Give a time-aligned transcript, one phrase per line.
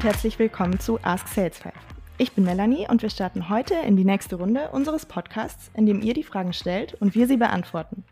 [0.00, 1.74] und herzlich willkommen zu Ask Sales 5.
[2.16, 6.00] Ich bin Melanie und wir starten heute in die nächste Runde unseres Podcasts, in dem
[6.00, 8.02] ihr die Fragen stellt und wir sie beantworten.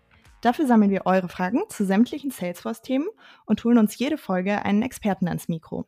[0.43, 3.09] Dafür sammeln wir eure Fragen zu sämtlichen Salesforce-Themen
[3.47, 5.87] und holen uns jede Folge einen Experten ans Mikro.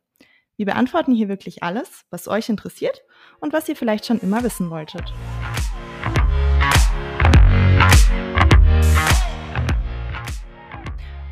[0.56, 3.02] Wir beantworten hier wirklich alles, was euch interessiert
[3.40, 5.12] und was ihr vielleicht schon immer wissen wolltet.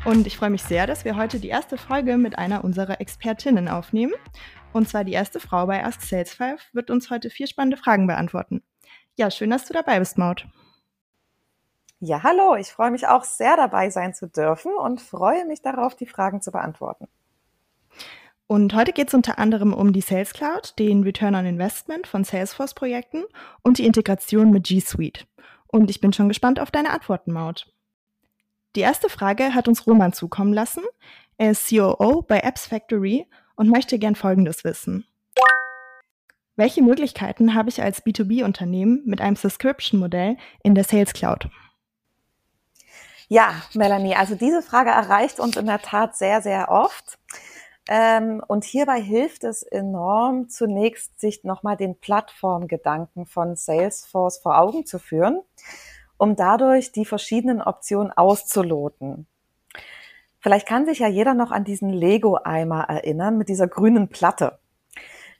[0.05, 3.67] Und ich freue mich sehr, dass wir heute die erste Folge mit einer unserer Expertinnen
[3.67, 4.13] aufnehmen.
[4.71, 8.07] Und zwar die erste Frau bei Ask Sales 5 wird uns heute vier spannende Fragen
[8.07, 8.63] beantworten.
[9.17, 10.47] Ja, schön, dass du dabei bist, Maud.
[11.99, 15.95] Ja, hallo, ich freue mich auch sehr dabei sein zu dürfen und freue mich darauf,
[15.95, 17.07] die Fragen zu beantworten.
[18.47, 22.23] Und heute geht es unter anderem um die Sales Cloud, den Return on Investment von
[22.23, 23.25] Salesforce-Projekten
[23.63, 25.27] und die Integration mit G Suite.
[25.67, 27.71] Und ich bin schon gespannt auf deine Antworten, Maud.
[28.75, 30.83] Die erste Frage hat uns Roman zukommen lassen.
[31.37, 35.05] Er ist COO bei Apps Factory und möchte gern Folgendes wissen.
[36.55, 41.49] Welche Möglichkeiten habe ich als B2B-Unternehmen mit einem Subscription-Modell in der Sales Cloud?
[43.27, 47.17] Ja, Melanie, also diese Frage erreicht uns in der Tat sehr, sehr oft.
[47.87, 54.85] Ähm, und hierbei hilft es enorm, zunächst sich nochmal den Plattformgedanken von Salesforce vor Augen
[54.85, 55.41] zu führen
[56.19, 59.25] um dadurch die verschiedenen Optionen auszuloten.
[60.39, 64.59] Vielleicht kann sich ja jeder noch an diesen Lego-Eimer erinnern mit dieser grünen Platte.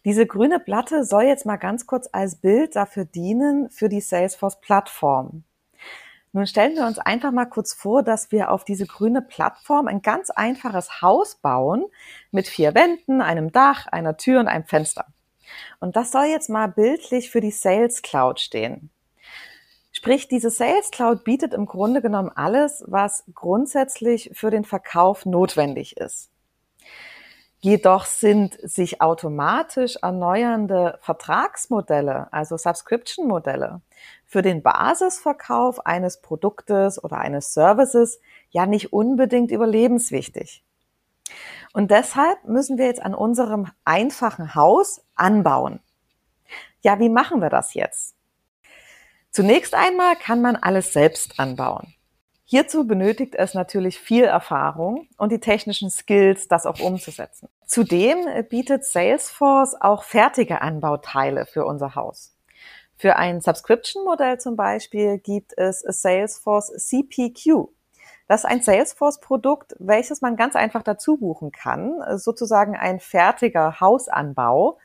[0.05, 5.43] Diese grüne Platte soll jetzt mal ganz kurz als Bild dafür dienen für die Salesforce-Plattform.
[6.31, 10.01] Nun stellen wir uns einfach mal kurz vor, dass wir auf diese grüne Plattform ein
[10.01, 11.85] ganz einfaches Haus bauen
[12.31, 15.07] mit vier Wänden, einem Dach, einer Tür und einem Fenster.
[15.79, 18.91] Und das soll jetzt mal bildlich für die Sales Cloud stehen.
[19.99, 25.97] Sprich, diese Sales Cloud bietet im Grunde genommen alles, was grundsätzlich für den Verkauf notwendig
[25.97, 26.29] ist.
[27.59, 33.81] Jedoch sind sich automatisch erneuernde Vertragsmodelle, also Subscription-Modelle,
[34.25, 38.21] für den Basisverkauf eines Produktes oder eines Services
[38.51, 40.63] ja nicht unbedingt überlebenswichtig.
[41.73, 45.81] Und deshalb müssen wir jetzt an unserem einfachen Haus anbauen.
[46.83, 48.15] Ja, wie machen wir das jetzt?
[49.31, 51.93] Zunächst einmal kann man alles selbst anbauen.
[52.45, 57.47] Hierzu benötigt es natürlich viel Erfahrung und die technischen Skills, das auch umzusetzen.
[57.67, 62.35] Zudem bietet Salesforce auch fertige Anbauteile für unser Haus.
[62.95, 67.69] Für ein Subscription-Modell zum Beispiel gibt es Salesforce CPQ.
[68.27, 74.79] Das ist ein Salesforce-Produkt, welches man ganz einfach dazu buchen kann, sozusagen ein fertiger Hausanbau,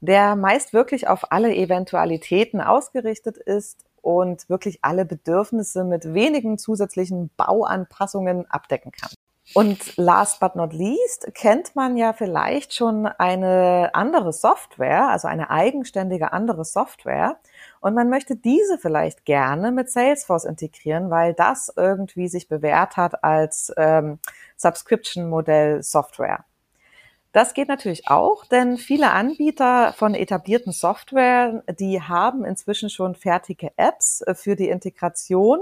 [0.00, 7.28] der meist wirklich auf alle Eventualitäten ausgerichtet ist und wirklich alle Bedürfnisse mit wenigen zusätzlichen
[7.36, 9.10] Bauanpassungen abdecken kann.
[9.52, 15.50] Und last but not least kennt man ja vielleicht schon eine andere Software, also eine
[15.50, 17.36] eigenständige andere Software.
[17.80, 23.22] Und man möchte diese vielleicht gerne mit Salesforce integrieren, weil das irgendwie sich bewährt hat
[23.22, 24.20] als ähm,
[24.56, 26.46] Subscription-Modell Software.
[27.38, 33.70] Das geht natürlich auch, denn viele Anbieter von etablierten Software, die haben inzwischen schon fertige
[33.76, 35.60] Apps äh, für die Integration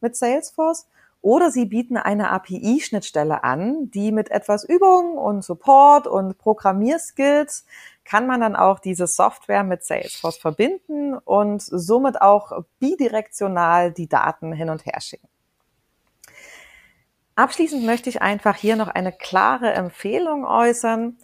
[0.00, 0.88] mit Salesforce
[1.22, 7.64] oder sie bieten eine API-Schnittstelle an, die mit etwas Übung und Support und Programmierskills
[8.04, 14.52] kann man dann auch diese Software mit Salesforce verbinden und somit auch bidirektional die Daten
[14.52, 15.28] hin und her schicken.
[17.36, 21.18] Abschließend möchte ich einfach hier noch eine klare Empfehlung äußern.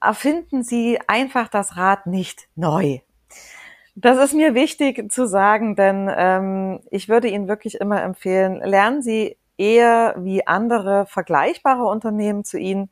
[0.00, 2.98] Erfinden Sie einfach das Rad nicht neu.
[3.94, 9.02] Das ist mir wichtig zu sagen, denn ähm, ich würde Ihnen wirklich immer empfehlen, lernen
[9.02, 12.90] Sie eher wie andere vergleichbare Unternehmen zu Ihnen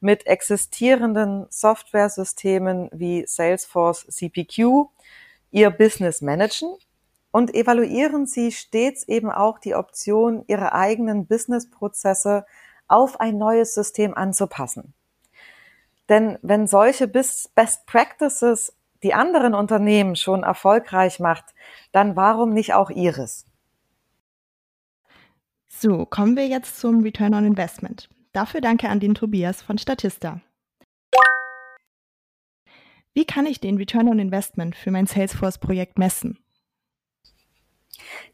[0.00, 4.88] mit existierenden Softwaresystemen wie Salesforce CPQ
[5.52, 6.74] Ihr Business managen
[7.32, 12.46] und evaluieren Sie stets eben auch die Option, Ihre eigenen Businessprozesse
[12.86, 14.94] auf ein neues System anzupassen.
[16.08, 17.50] Denn wenn solche Best
[17.86, 21.46] Practices die anderen Unternehmen schon erfolgreich macht,
[21.90, 23.46] dann warum nicht auch Ihres?
[25.68, 28.08] So, kommen wir jetzt zum Return on Investment.
[28.32, 30.40] Dafür danke an den Tobias von Statista.
[33.14, 36.41] Wie kann ich den Return on Investment für mein Salesforce-Projekt messen?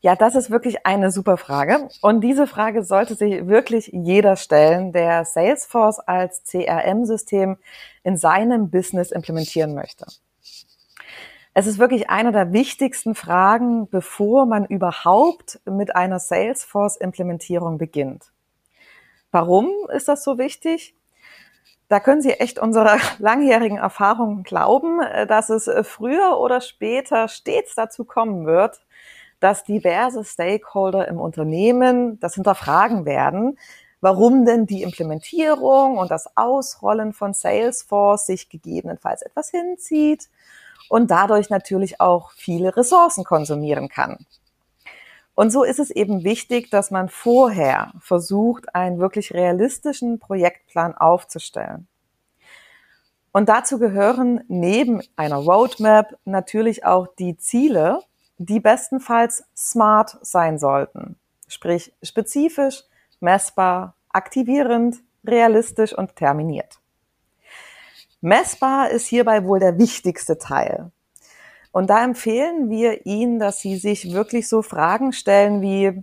[0.01, 1.89] Ja, das ist wirklich eine super Frage.
[2.01, 7.57] Und diese Frage sollte sich wirklich jeder stellen, der Salesforce als CRM-System
[8.05, 10.07] in seinem Business implementieren möchte.
[11.55, 18.33] Es ist wirklich eine der wichtigsten Fragen, bevor man überhaupt mit einer Salesforce-Implementierung beginnt.
[19.33, 20.95] Warum ist das so wichtig?
[21.89, 27.29] Da können Sie echt unserer langjährigen Erfahrung glauben, äh, dass es äh, früher oder später
[27.29, 28.81] stets dazu kommen wird,
[29.41, 33.59] dass diverse Stakeholder im Unternehmen das hinterfragen werden,
[34.01, 40.29] warum denn die Implementierung und das Ausrollen von Salesforce sich gegebenenfalls etwas hinzieht
[40.89, 44.27] und dadurch natürlich auch viele Ressourcen konsumieren kann.
[45.35, 51.87] Und so ist es eben wichtig, dass man vorher versucht, einen wirklich realistischen Projektplan aufzustellen.
[53.31, 58.01] Und dazu gehören neben einer Roadmap natürlich auch die Ziele,
[58.39, 61.17] die bestenfalls smart sein sollten.
[61.49, 62.85] Sprich spezifisch,
[63.21, 64.97] messbar, aktivierend,
[65.27, 66.81] realistisch und terminiert.
[68.21, 70.91] Messbar ist hierbei wohl der wichtigste Teil.
[71.71, 76.03] Und da empfehlen wir Ihnen, dass Sie sich wirklich so Fragen stellen wie,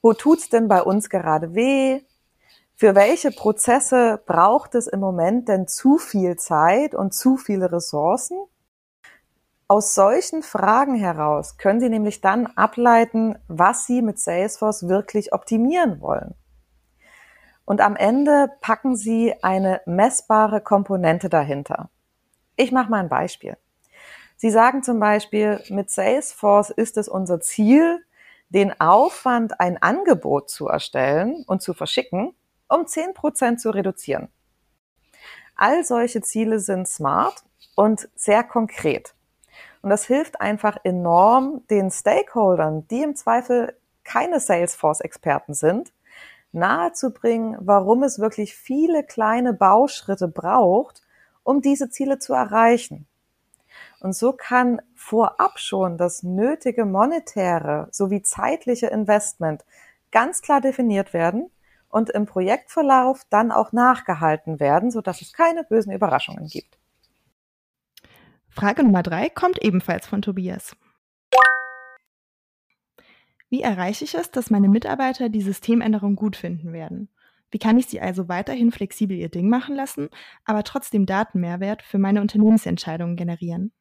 [0.00, 2.00] wo tut's denn bei uns gerade weh?
[2.74, 8.38] Für welche Prozesse braucht es im Moment denn zu viel Zeit und zu viele Ressourcen?
[9.72, 16.02] Aus solchen Fragen heraus können Sie nämlich dann ableiten, was Sie mit Salesforce wirklich optimieren
[16.02, 16.34] wollen.
[17.64, 21.88] Und am Ende packen Sie eine messbare Komponente dahinter.
[22.56, 23.56] Ich mache mal ein Beispiel.
[24.36, 28.04] Sie sagen zum Beispiel, mit Salesforce ist es unser Ziel,
[28.50, 32.34] den Aufwand, ein Angebot zu erstellen und zu verschicken,
[32.68, 34.28] um 10% zu reduzieren.
[35.56, 37.42] All solche Ziele sind smart
[37.74, 39.14] und sehr konkret.
[39.82, 45.92] Und das hilft einfach enorm den Stakeholdern, die im Zweifel keine Salesforce-Experten sind,
[46.52, 51.02] nahezubringen, warum es wirklich viele kleine Bauschritte braucht,
[51.42, 53.06] um diese Ziele zu erreichen.
[54.00, 59.64] Und so kann vorab schon das nötige monetäre sowie zeitliche Investment
[60.10, 61.50] ganz klar definiert werden
[61.88, 66.78] und im Projektverlauf dann auch nachgehalten werden, sodass es keine bösen Überraschungen gibt.
[68.52, 70.76] Frage Nummer drei kommt ebenfalls von Tobias.
[73.48, 77.08] Wie erreiche ich es, dass meine Mitarbeiter die Systemänderung gut finden werden?
[77.50, 80.08] Wie kann ich sie also weiterhin flexibel ihr Ding machen lassen,
[80.44, 83.72] aber trotzdem Datenmehrwert für meine Unternehmensentscheidungen generieren?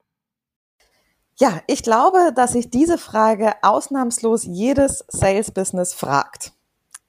[1.40, 6.54] Ja, ich glaube, dass sich diese Frage ausnahmslos jedes Sales-Business fragt.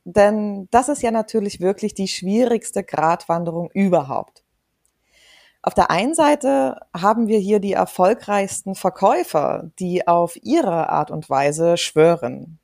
[0.05, 4.42] Denn das ist ja natürlich wirklich die schwierigste Gratwanderung überhaupt.
[5.65, 11.31] Auf der einen Seite haben wir hier die erfolgreichsten Verkäufer, die auf ihre Art und
[11.31, 12.59] Weise schwören.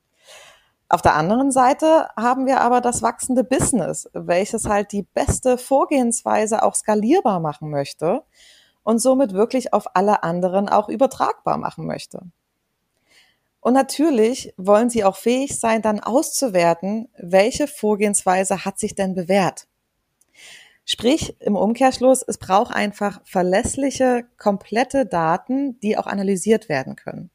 [0.88, 6.62] Auf der anderen Seite haben wir aber das wachsende Business, welches halt die beste Vorgehensweise
[6.62, 8.24] auch skalierbar machen möchte
[8.82, 12.22] und somit wirklich auf alle anderen auch übertragbar machen möchte.
[13.60, 19.68] Und natürlich wollen sie auch fähig sein, dann auszuwerten, welche Vorgehensweise hat sich denn bewährt.
[20.90, 27.28] Sprich, im Umkehrschluss, es braucht einfach verlässliche, komplette Daten, die auch analysiert werden können.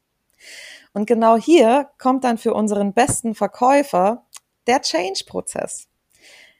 [0.92, 4.26] Und genau hier kommt dann für unseren besten Verkäufer
[4.66, 5.86] der Change-Prozess.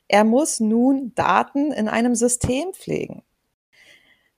[0.07, 3.25] Er muss nun Daten in einem System pflegen.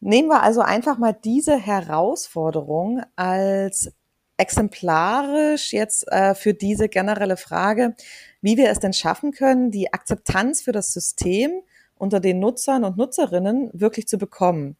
[0.00, 3.92] Nehmen wir also einfach mal diese Herausforderung als
[4.38, 7.94] exemplarisch jetzt äh, für diese generelle Frage,
[8.40, 11.60] wie wir es denn schaffen können, die Akzeptanz für das System
[11.96, 14.76] unter den Nutzern und Nutzerinnen wirklich zu bekommen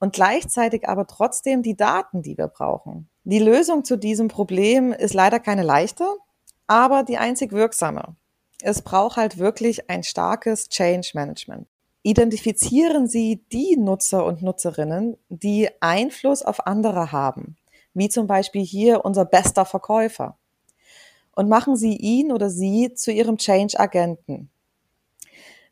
[0.00, 3.08] und gleichzeitig aber trotzdem die Daten, die wir brauchen.
[3.24, 6.06] Die Lösung zu diesem Problem ist leider keine leichte,
[6.66, 8.16] aber die einzig wirksame.
[8.62, 11.66] Es braucht halt wirklich ein starkes Change Management
[12.04, 17.56] identifizieren Sie die Nutzer und Nutzerinnen, die Einfluss auf andere haben,
[17.94, 20.36] wie zum Beispiel hier unser bester Verkäufer.
[21.32, 24.50] Und machen Sie ihn oder sie zu Ihrem Change-Agenten.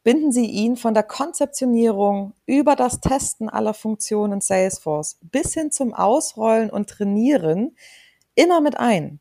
[0.05, 5.95] Binden Sie ihn von der Konzeptionierung über das Testen aller Funktionen Salesforce bis hin zum
[5.95, 7.77] Ausrollen und Trainieren
[8.35, 9.21] immer mit ein.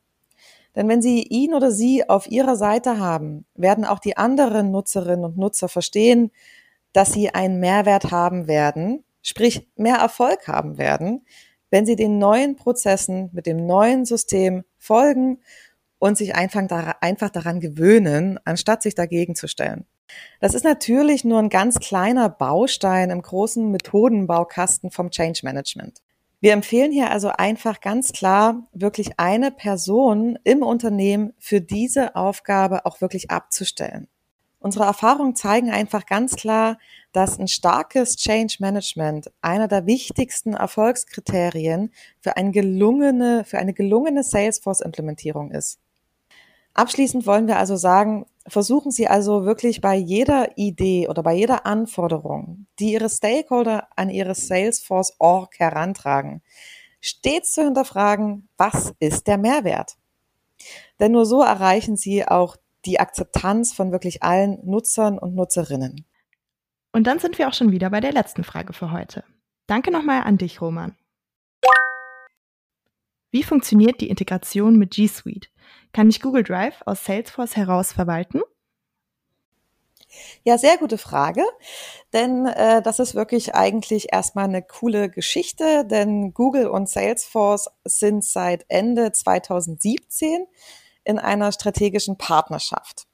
[0.75, 5.25] Denn wenn Sie ihn oder sie auf Ihrer Seite haben, werden auch die anderen Nutzerinnen
[5.25, 6.31] und Nutzer verstehen,
[6.93, 11.25] dass sie einen Mehrwert haben werden, sprich mehr Erfolg haben werden,
[11.69, 15.39] wenn sie den neuen Prozessen mit dem neuen System folgen
[16.00, 19.85] und sich einfach, daran gewöhnen, anstatt sich dagegen zu stellen.
[20.39, 26.01] Das ist natürlich nur ein ganz kleiner Baustein im großen Methodenbaukasten vom Change Management.
[26.39, 32.85] Wir empfehlen hier also einfach ganz klar, wirklich eine Person im Unternehmen für diese Aufgabe
[32.87, 34.07] auch wirklich abzustellen.
[34.61, 36.77] Unsere Erfahrungen zeigen einfach ganz klar,
[37.13, 44.23] dass ein starkes Change Management einer der wichtigsten Erfolgskriterien für eine gelungene, für eine gelungene
[44.23, 45.79] Salesforce Implementierung ist.
[46.73, 51.65] Abschließend wollen wir also sagen, Versuchen Sie also wirklich bei jeder Idee oder bei jeder
[51.65, 56.41] Anforderung, die Ihre Stakeholder an Ihre Salesforce Org herantragen,
[57.00, 59.98] stets zu hinterfragen, was ist der Mehrwert?
[61.00, 66.05] Denn nur so erreichen Sie auch die Akzeptanz von wirklich allen Nutzern und Nutzerinnen.
[66.91, 69.24] Und dann sind wir auch schon wieder bei der letzten Frage für heute.
[69.67, 70.95] Danke nochmal an dich, Roman.
[73.29, 75.50] Wie funktioniert die Integration mit G Suite?
[75.93, 78.41] Kann ich Google Drive aus Salesforce heraus verwalten?
[80.43, 81.43] Ja, sehr gute Frage,
[82.12, 88.25] denn äh, das ist wirklich eigentlich erstmal eine coole Geschichte, denn Google und Salesforce sind
[88.25, 90.45] seit Ende 2017
[91.03, 93.07] in einer strategischen Partnerschaft.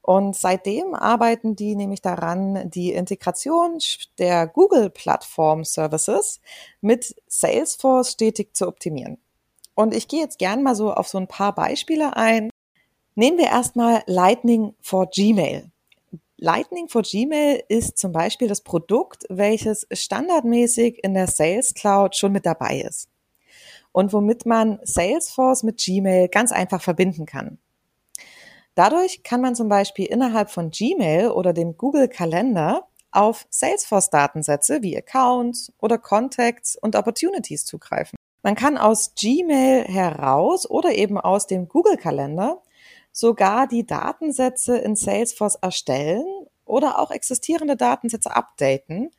[0.00, 3.78] Und seitdem arbeiten die nämlich daran, die Integration
[4.18, 6.40] der Google Plattform Services
[6.80, 9.18] mit Salesforce stetig zu optimieren.
[9.78, 12.50] Und ich gehe jetzt gern mal so auf so ein paar Beispiele ein.
[13.14, 15.70] Nehmen wir erstmal Lightning for Gmail.
[16.36, 22.32] Lightning for Gmail ist zum Beispiel das Produkt, welches standardmäßig in der Sales Cloud schon
[22.32, 23.08] mit dabei ist
[23.92, 27.58] und womit man Salesforce mit Gmail ganz einfach verbinden kann.
[28.74, 34.98] Dadurch kann man zum Beispiel innerhalb von Gmail oder dem Google Kalender auf Salesforce-Datensätze wie
[34.98, 38.18] Accounts oder Contacts und Opportunities zugreifen.
[38.42, 42.62] Man kann aus Gmail heraus oder eben aus dem Google-Kalender
[43.12, 46.24] sogar die Datensätze in Salesforce erstellen
[46.64, 49.10] oder auch existierende Datensätze updaten,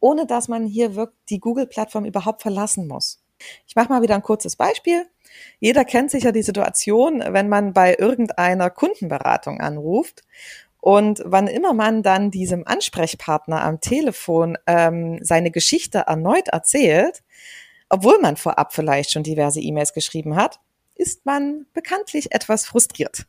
[0.00, 3.22] ohne dass man hier die Google-Plattform überhaupt verlassen muss.
[3.66, 5.06] Ich mache mal wieder ein kurzes Beispiel.
[5.60, 10.22] Jeder kennt sicher die Situation, wenn man bei irgendeiner Kundenberatung anruft
[10.80, 17.22] und wann immer man dann diesem Ansprechpartner am Telefon ähm, seine Geschichte erneut erzählt,
[17.88, 20.60] obwohl man vorab vielleicht schon diverse E-Mails geschrieben hat,
[20.94, 23.26] ist man bekanntlich etwas frustriert.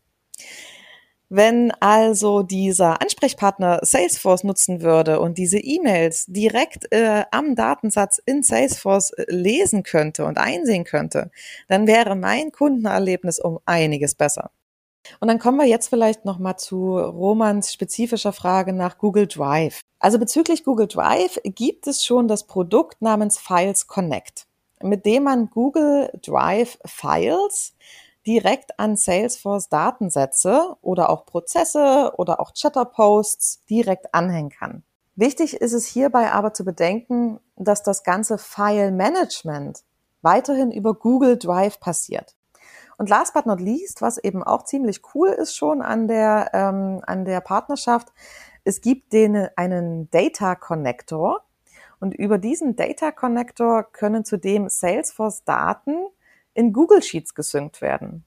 [1.30, 8.44] Wenn also dieser Ansprechpartner Salesforce nutzen würde und diese E-Mails direkt äh, am Datensatz in
[8.44, 11.30] Salesforce äh, lesen könnte und einsehen könnte,
[11.68, 14.52] dann wäre mein Kundenerlebnis um einiges besser.
[15.20, 19.82] Und dann kommen wir jetzt vielleicht noch mal zu Romans spezifischer Frage nach Google Drive.
[20.00, 24.47] Also bezüglich Google Drive gibt es schon das Produkt namens Files Connect
[24.82, 27.74] mit dem man Google Drive Files
[28.26, 34.84] direkt an Salesforce Datensätze oder auch Prozesse oder auch Chatter-Posts direkt anhängen kann.
[35.16, 39.84] Wichtig ist es hierbei aber zu bedenken, dass das ganze File Management
[40.22, 42.36] weiterhin über Google Drive passiert.
[42.98, 47.02] Und last but not least, was eben auch ziemlich cool ist schon an der, ähm,
[47.06, 48.12] an der Partnerschaft,
[48.64, 51.47] es gibt den, einen Data Connector,
[52.00, 56.08] und über diesen Data Connector können zudem Salesforce Daten
[56.54, 58.24] in Google Sheets gesynkt werden.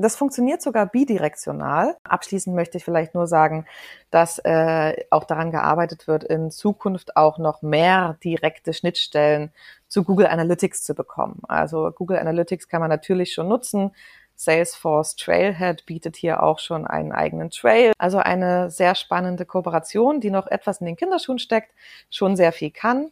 [0.00, 1.96] Das funktioniert sogar bidirektional.
[2.04, 3.66] Abschließend möchte ich vielleicht nur sagen,
[4.12, 9.50] dass äh, auch daran gearbeitet wird, in Zukunft auch noch mehr direkte Schnittstellen
[9.88, 11.40] zu Google Analytics zu bekommen.
[11.48, 13.90] Also Google Analytics kann man natürlich schon nutzen,
[14.38, 17.92] Salesforce Trailhead bietet hier auch schon einen eigenen Trail.
[17.98, 21.74] Also eine sehr spannende Kooperation, die noch etwas in den Kinderschuhen steckt,
[22.08, 23.10] schon sehr viel kann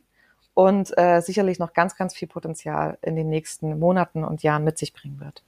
[0.55, 4.79] und äh, sicherlich noch ganz, ganz viel Potenzial in den nächsten Monaten und Jahren mit
[4.79, 5.43] sich bringen wird.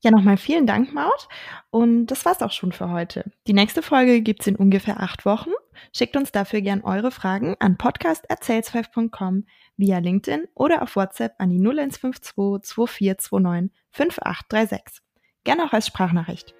[0.00, 1.28] Ja, nochmal vielen Dank, Maud.
[1.70, 3.24] Und das war's auch schon für heute.
[3.46, 5.50] Die nächste Folge gibt's in ungefähr acht Wochen.
[5.92, 9.44] Schickt uns dafür gern eure Fragen an podcast.sales5.com
[9.76, 15.02] via LinkedIn oder auf WhatsApp an die 0152 2429 5836.
[15.44, 16.54] Gerne auch als Sprachnachricht.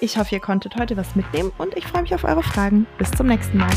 [0.00, 2.86] Ich hoffe, ihr konntet heute was mitnehmen und ich freue mich auf eure Fragen.
[2.98, 3.72] Bis zum nächsten Mal.